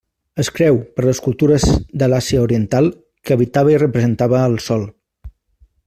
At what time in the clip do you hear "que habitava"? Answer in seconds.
3.29-3.75